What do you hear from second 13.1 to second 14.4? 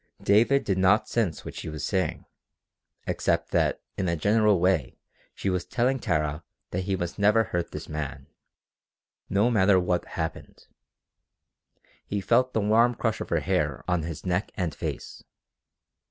of her hair on his